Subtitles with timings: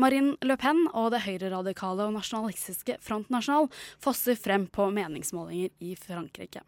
[0.00, 3.68] Marine Le Pen og det høyreradikale og nasjonalistiske Front National
[4.00, 6.62] fosser frem på meningsmålinger i Frankrike.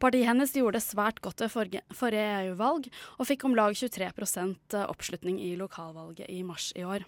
[0.00, 2.88] Partiet hennes gjorde det svært godt ved forrige EU-valg,
[3.18, 7.04] og fikk om lag 23% oppslutning i lokalvalget i mars i år.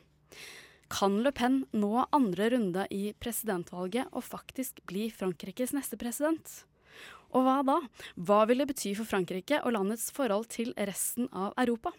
[0.92, 6.62] Kan Le Pen nå andre runde i presidentvalget og faktisk bli Frankrikes neste president?
[7.32, 7.78] Og hva da?
[8.20, 11.94] Hva vil det bety for Frankrike og landets forhold til resten av Europa?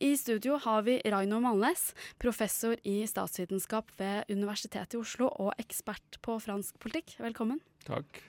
[0.00, 6.20] I studio har vi Raino Malnes, professor i statsvitenskap ved Universitetet i Oslo og ekspert
[6.24, 7.16] på fransk politikk.
[7.22, 7.60] Velkommen.
[7.86, 8.22] Takk.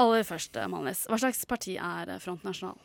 [0.00, 1.06] Aller først, Malnes.
[1.10, 2.76] Hva slags parti er Front National?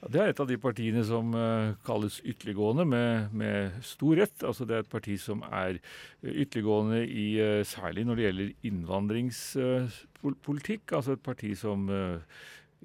[0.00, 4.40] Det er et av de partiene som uh, kalles ytterliggående, med, med, stor rett.
[4.46, 5.76] Altså Det er et parti som er
[6.24, 7.36] ytterliggående i,
[7.68, 10.92] særlig når det gjelder innvandringspolitikk.
[10.96, 11.80] Altså et parti som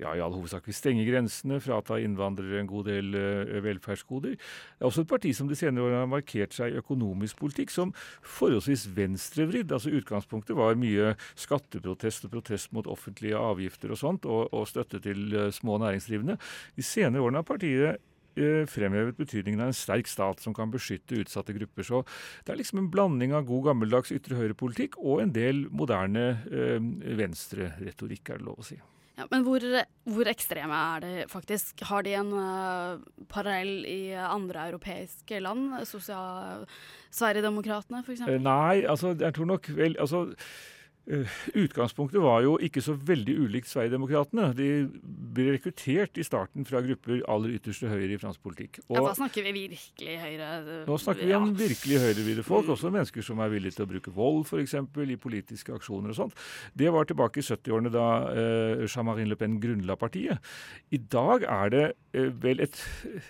[0.01, 4.35] ja, i all hovedsak vil stenge grensene, frata innvandrere en god del uh, velferdsgoder.
[4.35, 7.71] Det er også et parti som de senere årene har markert seg i økonomisk politikk
[7.73, 9.71] som forholdsvis venstrevridd.
[9.75, 14.99] Altså Utgangspunktet var mye skatteprotest og protest mot offentlige avgifter og sånt, og, og støtte
[15.03, 16.39] til uh, små næringsdrivende.
[16.75, 18.03] De senere årene har partiet
[18.39, 21.87] eh, fremhevet betydningen av en sterk stat som kan beskytte utsatte grupper.
[21.87, 22.01] Så
[22.45, 26.91] det er liksom en blanding av god gammeldags ytre høyre-politikk og en del moderne eh,
[27.21, 28.79] venstreretorikk, er det lov å si.
[29.15, 29.63] Ja, men hvor,
[30.11, 31.79] hvor, ekstreme er de faktisk?
[31.87, 32.99] Har de en uh,
[33.31, 35.71] parallell i andre europeiske land?
[35.87, 38.25] Sverigedemokraterna f.eks.?
[38.27, 40.27] Uh, nei, altså jeg tror nok vel altså
[41.05, 44.47] Uh, utgangspunktet var jo ikke så veldig ulikt Sverigedemokraterna.
[44.57, 44.89] De
[45.35, 48.79] ble rekruttert i starten fra grupper aller ytterste høyre i fransk politikk.
[48.87, 50.49] Og ja, Da snakker vi virkelig høyre?
[50.87, 52.67] Nå snakker vi om virkelig høyrevridde folk.
[52.67, 52.73] Mm.
[52.75, 54.75] Også mennesker som er villige til å bruke vold f.eks.
[55.15, 56.45] i politiske aksjoner og sånt.
[56.77, 60.53] Det var tilbake i 70-årene da uh, Jean-Marie Le Pen grunnla partiet.
[60.95, 61.85] I dag er det
[62.17, 62.79] uh, vel et,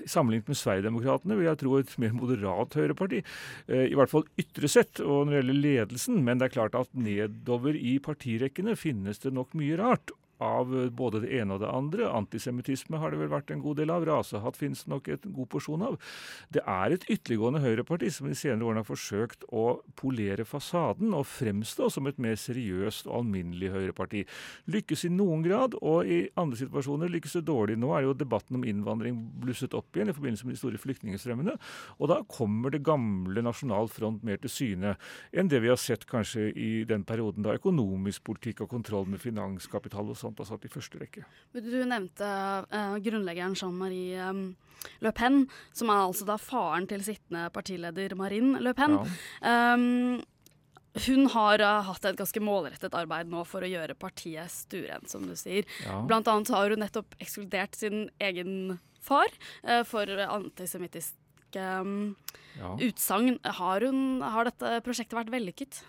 [0.06, 3.24] sammenlignet med Sverigedemokraterna, vil jeg tro et mer moderat høyreparti.
[3.70, 6.22] Uh, I hvert fall ytre sett og når det gjelder ledelsen.
[6.26, 11.22] Men det er klart at Nedover i partirekkene finnes det nok mye rart av både
[11.24, 12.10] det ene og det andre.
[12.10, 14.06] Antisemittisme har det vel vært en god del av.
[14.08, 15.98] Rasehatt finnes det nok en god porsjon av.
[16.54, 19.66] Det er et ytterliggående høyreparti som de senere årene har forsøkt å
[20.00, 24.26] polere fasaden og fremstå som et mer seriøst og alminnelig høyreparti.
[24.72, 27.78] Lykkes i noen grad, og i andre situasjoner lykkes det dårlig.
[27.80, 31.58] Nå er jo debatten om innvandring blusset opp igjen i forbindelse med de store flyktningstrømmene.
[32.00, 34.96] Og da kommer det gamle Nasjonal Front mer til syne
[35.36, 39.22] enn det vi har sett kanskje i den perioden da økonomisk politikk og kontroll med
[39.24, 41.26] finanskapital og satt i første rekke.
[41.54, 42.30] Du nevnte
[42.70, 44.46] uh, grunnleggeren Jean-Marie um,
[45.04, 48.98] Le Pen, som er altså da faren til sittende partileder Marine Le Pen.
[49.42, 49.74] Ja.
[49.76, 50.24] Um,
[51.06, 55.26] hun har uh, hatt et ganske målrettet arbeid nå for å gjøre partiet stuerent, som
[55.28, 55.68] du sier.
[55.84, 56.00] Ja.
[56.08, 59.28] Blant annet har hun nettopp ekskludert sin egen far
[59.68, 61.18] uh, for antisemittisk
[61.60, 62.16] um,
[62.60, 62.76] ja.
[62.88, 63.40] utsagn.
[63.44, 63.86] Har,
[64.36, 65.82] har, dette prosjektet vært vellykket?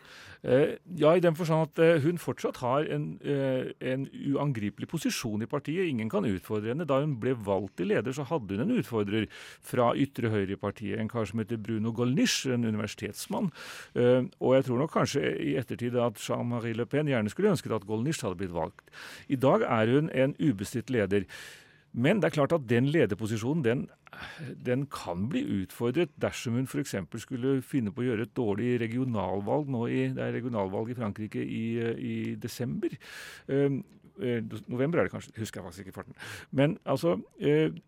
[0.46, 5.42] Eh, ja, i den forstand at eh, hun fortsatt har en, eh, en, uangripelig posisjon
[5.42, 5.88] i partiet.
[5.90, 6.86] Ingen kan utfordre henne.
[6.86, 9.26] Da hun ble valgt til leder, så hadde hun en utfordrer
[9.64, 11.00] fra ytre høyre i partiet.
[11.00, 13.50] En kar som heter Bruno Golnisch, en universitetsmann.
[13.94, 17.78] Eh, og jeg tror nok kanskje i ettertid at Jean-Marie Le Pen gjerne skulle ønsket
[17.80, 18.90] at Golnisch hadde blitt valgt.
[19.28, 21.26] I dag er hun en ubestridt leder.
[21.96, 23.82] Men det er klart at den lederposisjonen den,
[24.66, 26.94] den kan bli utfordret dersom hun f.eks.
[27.22, 31.42] skulle finne på å gjøre et dårlig regionalvalg nå i, Det er regionalvalg i Frankrike
[31.42, 31.64] i,
[31.96, 32.96] i desember.
[33.48, 33.80] Uh,
[34.68, 36.16] november er det kanskje, husker jeg faktisk ikke farten.
[36.50, 37.80] Men altså uh,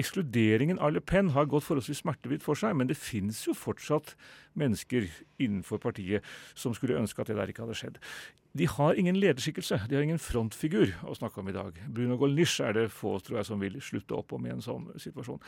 [0.00, 4.14] Ekskluderingen av Le Pen har gått forholdsvis smertevidt for seg, men det finnes jo fortsatt
[4.58, 5.08] mennesker
[5.42, 7.98] innenfor partiet som skulle ønske at det der ikke hadde skjedd.
[8.52, 11.78] De har ingen lederskikkelse, de har ingen frontfigur å snakke om i dag.
[11.88, 14.90] Bruno Golnisch er det få tror jeg, som vil slutte opp om i en sånn
[15.00, 15.40] situasjon.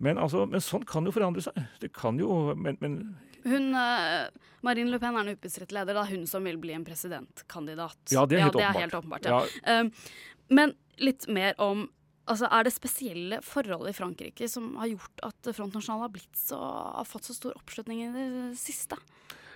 [0.00, 1.58] Men, altså, men sånn kan jo forandre seg.
[1.82, 2.96] Det kan jo men, men
[3.44, 4.30] hun, uh,
[4.64, 5.96] Marine Le Pen er en ubestridt leder.
[5.96, 7.98] Det er hun som vil bli en presidentkandidat.
[8.14, 9.42] Ja, det er helt ja, det er helt åpenbart ja.
[9.42, 9.82] Ja.
[9.82, 11.88] Uh, men litt mer om
[12.30, 16.58] Altså, Er det spesielle forhold i Frankrike som har gjort at Front National har, så,
[16.96, 18.98] har fått så stor oppslutning i det siste?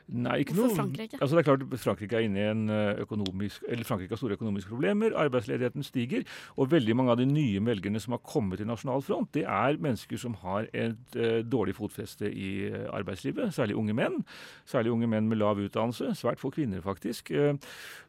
[0.06, 0.70] Nei, ikke noe.
[0.70, 1.18] Frankrike?
[1.18, 4.36] Altså det er klart Frankrike er inne i en eh, økonomisk, eller Frankrike har store
[4.38, 5.16] økonomiske problemer.
[5.18, 6.22] Arbeidsledigheten stiger.
[6.54, 9.80] Og veldig mange av de nye velgerne som har kommet til Nasjonal Front, det er
[9.82, 13.50] mennesker som har et uh, dårlig fotfeste i uh, arbeidslivet.
[13.56, 14.20] Særlig unge menn.
[14.68, 16.14] Særlig unge menn med lav utdannelse.
[16.14, 17.34] Svært få kvinner, faktisk.
[17.34, 17.58] Uh,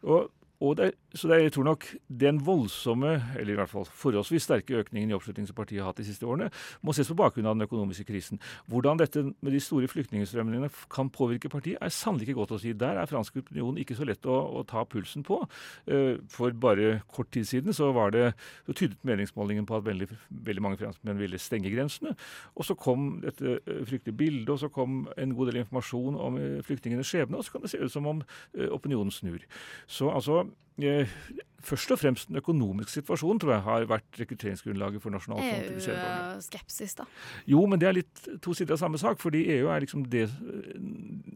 [0.06, 4.48] og og det, så det, jeg tror nok den voldsomme, eller i hvert fall forholdsvis
[4.48, 6.50] sterke økningen i oppslutning som partiet har hatt de siste årene,
[6.82, 8.42] må ses på bakgrunn av den økonomiske krisen.
[8.66, 12.74] Hvordan dette med de store flyktningstrømmene kan påvirke partiet, er sannelig ikke godt å si.
[12.74, 15.44] Der er fransk opinion ikke så lett å, å ta pulsen på.
[15.86, 18.32] Uh, for bare kort tid siden så, det,
[18.66, 20.10] så tydet meningsmålingen på at veldig,
[20.50, 22.16] veldig mange franskmenn ville stenge grensene.
[22.58, 26.42] Og så kom dette uh, fryktelige bildet, og så kom en god del informasjon om
[26.42, 28.26] uh, flyktningenes skjebne, og så kan det se ut som om
[28.74, 29.44] opinionen snur.
[29.86, 30.47] Så altså
[30.80, 31.08] Eh,
[31.64, 35.88] først og fremst den økonomiske situasjonen tror jeg har vært rekrutteringsgrunnlaget for Nasjonalfront.
[35.88, 37.08] EU-skepsis, da?
[37.50, 39.20] Jo, men det er litt to sider av samme sak.
[39.22, 40.28] fordi EU er liksom det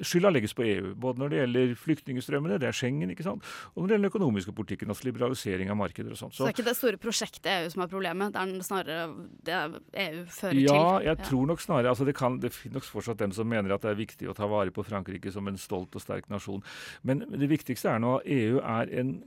[0.06, 0.94] Skylda legges på EU.
[0.96, 4.12] Både når det gjelder flyktningstrømmene, det er Schengen, ikke sant, og når det gjelder den
[4.12, 6.36] økonomiske politikken, altså liberalisering av markeder og sånt.
[6.36, 9.08] Så, så det er ikke det store prosjektet EU som er problemet, det er snarere
[9.46, 9.60] det
[10.06, 10.76] EU fører ja, til?
[10.76, 13.74] Ja, jeg tror nok snarere altså det, kan, det finnes nok fortsatt dem som mener
[13.76, 16.64] at det er viktig å ta vare på Frankrike som en stolt og sterk nasjon.
[17.08, 19.18] Men det viktigste er nå at EU er en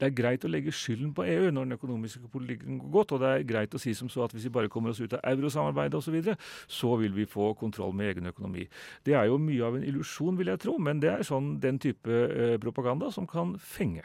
[0.00, 3.14] det er greit å legge skylden på EU når den økonomiske politikken går godt.
[3.16, 5.14] Og det er greit å si som så at hvis vi bare kommer oss ut
[5.18, 6.36] av eurosamarbeidet osv., så, videre,
[6.68, 8.66] så vil vi få kontroll med egen økonomi.
[9.06, 11.78] Det er jo mye av en illusjon, vil jeg tro, men det er sånn den
[11.82, 14.04] type eh, propaganda som kan fenge.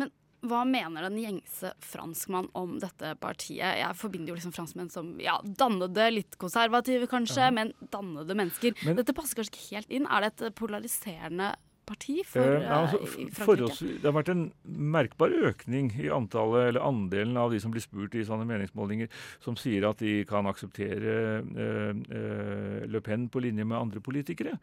[0.00, 0.10] Men
[0.46, 3.78] hva mener den gjengse franskmann om dette partiet?
[3.80, 7.54] Jeg forbinder jo liksom franskmenn som ja, dannede, litt konservative kanskje, ja.
[7.54, 8.76] men dannede mennesker.
[8.86, 10.08] Men, Dette passer kanskje ikke helt inn.
[10.08, 11.54] Er det et polariserende
[11.86, 13.88] parti for eh, altså, eh, Frankrike?
[14.02, 18.16] det har vært en merkbar økning i antallet, eller andelen av de som blir spurt
[18.18, 19.10] i sånne meningsmålinger,
[19.42, 21.90] som sier at de kan akseptere eh,
[22.20, 24.56] eh, Le Pen på linje med andre politikere.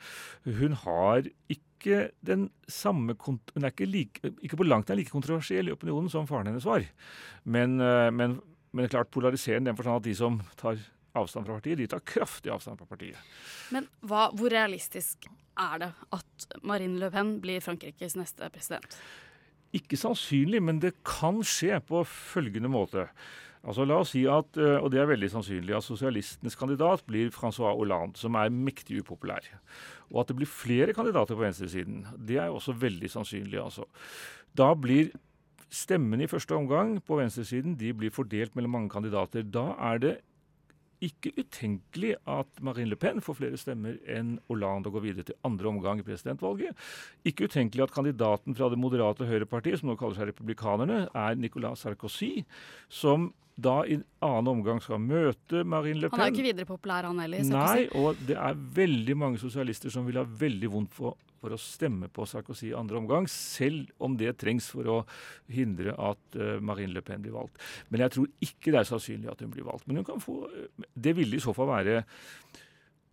[0.48, 5.68] Hun har ikke den samme Hun er ikke, like, ikke på langt nær like kontroversiell
[5.68, 6.86] i opinionen som faren hennes var.
[7.44, 8.40] Men, eh, men,
[8.72, 10.80] men klart polariserende i den forstand at de som tar
[11.14, 13.20] avstand fra partiet, de tar kraftig avstand fra partiet.
[13.74, 15.28] Men hva, hvor realistisk
[15.60, 18.98] er det at Marine Le Pen blir Frankrikes neste president?
[19.74, 23.08] Ikke sannsynlig, men det kan skje på følgende måte.
[23.64, 27.32] Altså La oss si at, eh, og det er veldig sannsynlig, at sosialistenes kandidat blir
[27.32, 29.46] Francois Hollande, som er mektig upopulær.
[30.12, 33.62] Og at det blir flere kandidater på venstresiden, det er også veldig sannsynlig.
[33.64, 33.88] altså.
[34.54, 35.14] Da blir
[35.74, 39.42] stemmene i første omgang på venstresiden de blir fordelt mellom mange kandidater.
[39.42, 40.14] Da er det
[41.04, 45.40] ikke utenkelig at Marine Le Pen får flere stemmer enn Hollande og går videre til
[45.48, 46.76] andre omgang i presidentvalget.
[47.28, 51.84] Ikke utenkelig at kandidaten fra det moderate høyrepartiet, som nå kaller seg Republikanerne, er Nicolas
[51.84, 52.44] Sarkozy,
[52.90, 56.18] som da i annen omgang skal møte Marine Le Pen.
[56.18, 57.44] Han er ikke videre populær, han heller.
[57.52, 61.60] Nei, og det er veldig mange sosialister som vil ha veldig vondt for for å
[61.60, 65.00] stemme på Sarkozy i andre omgang, selv om det trengs for å
[65.52, 67.60] hindre at uh, Marine Le Pen blir valgt.
[67.92, 69.88] Men jeg tror ikke det er sannsynlig at hun blir valgt.
[69.90, 70.46] Men hun kan få
[70.94, 72.00] Det ville i så fall være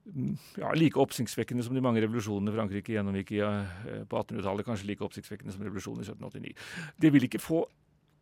[0.05, 4.69] mm, ja, like oppsiktsvekkende som de mange revolusjonene Frankrike gjennomgikk uh, på 1800-tallet.
[4.69, 6.55] Kanskje like oppsiktsvekkende som revolusjonen i 1789.
[7.03, 7.65] Det vil ikke få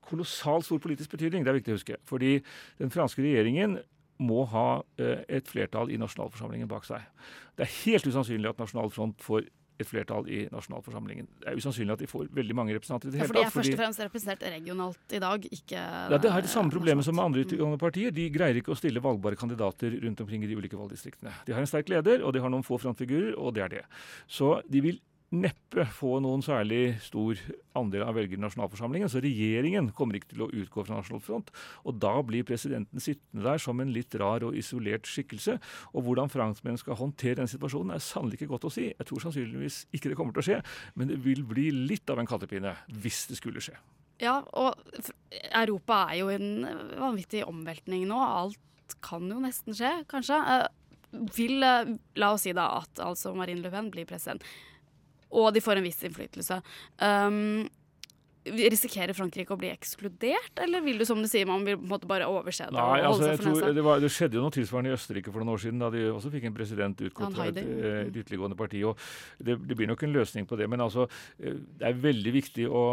[0.08, 2.00] kolossalt stor politisk betydning, det er viktig å huske.
[2.08, 2.38] Fordi
[2.80, 3.76] den franske regjeringen
[4.18, 7.04] må ha et flertall i nasjonalforsamlingen bak seg.
[7.54, 9.46] Det er helt usannsynlig at Nasjonal Front får
[9.78, 11.28] et flertall i nasjonalforsamlingen.
[11.42, 13.08] Det er usannsynlig at de får veldig mange representanter.
[13.08, 13.38] i det hele tatt.
[13.38, 16.46] Ja, for de er først og fremst representert regionalt i dag, ikke ja, Det er
[16.46, 18.14] det samme problemet som med andre utgående partier.
[18.14, 21.34] De greier ikke å stille valgbare kandidater rundt omkring i de ulike valgdistriktene.
[21.46, 23.84] De har en sterk leder, og de har noen få frontfigurer, og det er det.
[24.26, 25.00] Så de vil
[25.34, 27.36] neppe få noen særlig stor
[27.76, 29.10] andel av velgerne i nasjonalforsamlingen.
[29.12, 31.52] Så regjeringen kommer ikke til å utgå fra Nasjonal Front.
[31.84, 35.58] Og da blir presidenten sittende der som en litt rar og isolert skikkelse.
[35.92, 38.88] Og hvordan franskmennene skal håndtere den situasjonen, er sannelig ikke godt å si.
[38.94, 40.62] Jeg tror sannsynligvis ikke det kommer til å skje,
[40.96, 42.72] men det vil bli litt av en kattepine
[43.02, 43.76] hvis det skulle skje.
[44.18, 44.80] Ja, og
[45.54, 46.64] Europa er jo i en
[46.98, 48.18] vanvittig omveltning nå.
[48.18, 50.40] Alt kan jo nesten skje, kanskje.
[50.56, 50.66] Eh,
[51.36, 54.42] vil, eh, la oss si da at altså Marine Le Pen blir president
[55.30, 56.62] og de får en viss innflytelse.
[57.02, 57.66] Um,
[58.48, 61.90] Risikerer Frankrike å bli ekskludert, eller vil du som du sier, man vil på en
[61.90, 62.76] måte bare overse det?
[62.76, 65.62] Nei, altså, tror, det, var, det, skjedde jo noe tilsvarende i Østerrike for noen år
[65.64, 68.82] siden, da de også fikk en president utgått fra et, eh, et ytterliggående parti.
[68.88, 68.96] og
[69.36, 70.68] det, det, blir nok en løsning på det.
[70.70, 71.08] Men altså,
[71.42, 72.84] eh, det er veldig viktig å,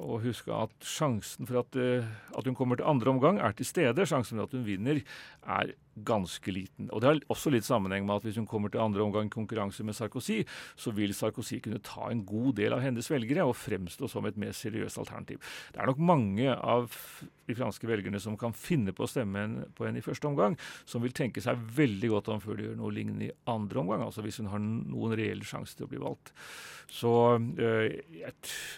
[0.00, 3.68] å huske at sjansen for at, eh, at hun kommer til andre omgang, er til
[3.68, 4.08] stede.
[4.08, 5.02] Sjansen for at hun vinner,
[5.44, 6.88] er ganske liten.
[6.90, 9.84] Og Det har også litt sammenheng med at hvis hun kommer til andre omgang konkurranse
[9.84, 10.42] med Sarkozy,
[10.76, 14.38] så vil Sarkozy kunne ta en god del av hennes velgere og fremstå som et
[14.40, 15.40] mer seriøst alternativ.
[15.72, 16.90] Det er nok mange av
[17.46, 20.56] de franske velgerne som kan finne på å stemme på henne i første omgang,
[20.88, 24.06] som vil tenke seg veldig godt om før de gjør noe lignende i andre omgang,
[24.06, 26.32] altså hvis hun har noen reell sjanse til å bli valgt.
[26.90, 27.10] Så
[27.40, 27.94] øh,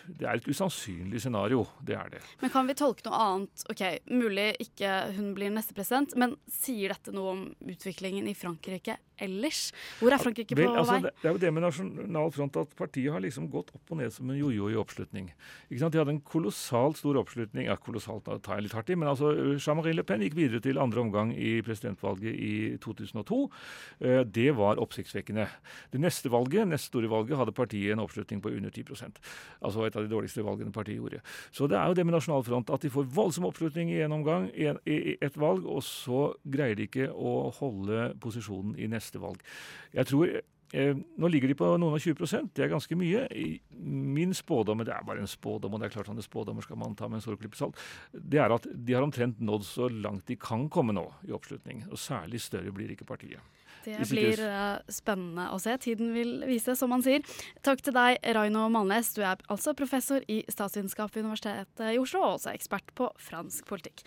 [0.07, 2.23] det er et usannsynlig scenario, det er det.
[2.41, 3.67] Men kan vi tolke noe annet?
[3.73, 3.83] Ok,
[4.17, 9.71] Mulig ikke hun blir neste president, men sier dette noe om utviklingen i Frankrike ellers?
[10.01, 11.13] Hvor er Frankrike Vel, på altså, vei?
[11.23, 14.13] Det er jo det med Nasjonal Front at partiet har liksom gått opp og ned
[14.13, 15.31] som en jojo i oppslutning.
[15.71, 15.95] Ikke sant?
[15.95, 19.11] De hadde en kolossalt stor oppslutning ja, Kolossalt da tar jeg litt hardt i, men
[19.11, 23.41] altså Jean-Marie Le Pen gikk videre til andre omgang i presidentvalget i 2002.
[24.01, 25.47] Eh, Det var oppsiktsvekkende.
[25.93, 29.21] Det neste valget, neste store valget hadde partiet en oppslutning på under 10%
[29.63, 31.21] Altså et av de dårligste valgene partiet gjorde.
[31.53, 34.13] Så det er jo det med Nasjonal Front at de får voldsom oppslutning i en
[34.17, 39.45] omgang, i et valg, og så greier de ikke å holde posisjonen i neste valg.
[39.93, 40.39] Jeg tror
[40.75, 43.27] Eh, nå ligger de på noen og 20 det er ganske mye.
[43.79, 46.97] Min spådom, det er bare en spådom, og det er klart sånne spådommer skal man
[46.99, 47.79] ta med en stor klype salt,
[48.13, 51.85] det er at de har omtrent nådd så langt de kan komme nå i oppslutning.
[51.93, 53.41] Og særlig større blir ikke partiet.
[53.87, 55.77] Det blir eh, spennende å se.
[55.79, 57.23] Tiden vil vise, som man sier.
[57.63, 59.13] Takk til deg, Raino Malnes.
[59.15, 63.69] Du er altså professor i statsvitenskap ved Universitetet i Oslo, og også ekspert på fransk
[63.71, 64.03] politikk.